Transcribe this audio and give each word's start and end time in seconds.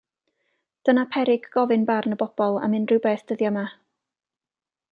Dyna 0.87 1.03
peryg 1.15 1.45
gofyn 1.57 1.85
barn 1.91 2.15
y 2.17 2.19
bobol 2.23 2.59
am 2.69 2.75
unrhyw 2.81 3.05
beth 3.07 3.25
dyddie 3.33 3.53
'ma. 3.59 3.67